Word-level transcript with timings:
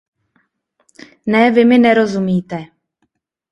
Ne, 1.25 1.51
vy 1.51 1.65
mi 1.65 1.77
nerozumíte. 1.79 2.71